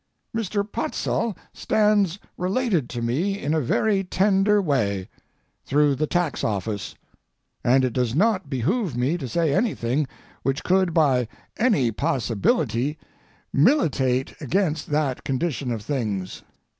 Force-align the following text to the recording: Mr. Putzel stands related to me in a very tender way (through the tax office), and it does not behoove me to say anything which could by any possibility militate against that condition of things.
Mr. 0.35 0.67
Putzel 0.67 1.37
stands 1.53 2.17
related 2.35 2.89
to 2.89 3.03
me 3.03 3.37
in 3.39 3.53
a 3.53 3.61
very 3.61 4.03
tender 4.03 4.59
way 4.59 5.07
(through 5.63 5.93
the 5.93 6.07
tax 6.07 6.43
office), 6.43 6.95
and 7.63 7.85
it 7.85 7.93
does 7.93 8.15
not 8.15 8.49
behoove 8.49 8.97
me 8.97 9.15
to 9.15 9.27
say 9.27 9.53
anything 9.53 10.07
which 10.41 10.63
could 10.63 10.91
by 10.91 11.27
any 11.57 11.91
possibility 11.91 12.97
militate 13.53 14.33
against 14.41 14.89
that 14.89 15.23
condition 15.23 15.71
of 15.71 15.83
things. 15.83 16.41